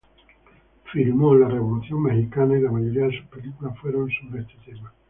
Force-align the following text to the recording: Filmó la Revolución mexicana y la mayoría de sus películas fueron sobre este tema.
Filmó 0.91 1.35
la 1.35 1.47
Revolución 1.47 2.01
mexicana 2.01 2.57
y 2.57 2.61
la 2.61 2.71
mayoría 2.71 3.03
de 3.05 3.19
sus 3.19 3.27
películas 3.27 3.77
fueron 3.77 4.09
sobre 4.09 4.41
este 4.41 4.55
tema. 4.65 4.91